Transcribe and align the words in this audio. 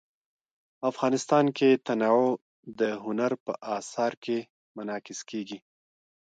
افغانستان 0.89 1.45
کې 1.57 1.69
تنوع 1.87 2.27
د 2.79 2.81
هنر 3.03 3.31
په 3.45 3.51
اثار 3.77 4.13
کې 4.23 4.37
منعکس 4.75 5.19
کېږي. 5.29 5.57